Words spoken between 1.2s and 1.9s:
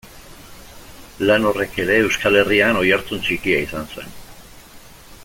Lan horrek